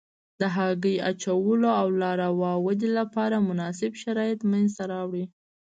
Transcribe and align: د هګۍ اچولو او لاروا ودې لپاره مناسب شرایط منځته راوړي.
د 0.39 0.41
هګۍ 0.55 0.95
اچولو 1.09 1.69
او 1.81 1.87
لاروا 2.01 2.53
ودې 2.65 2.89
لپاره 2.99 3.45
مناسب 3.49 3.91
شرایط 4.03 4.39
منځته 4.51 4.83
راوړي. 4.93 5.25